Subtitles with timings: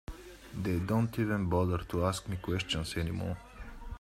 [0.63, 3.37] They don't even bother to ask me questions any more.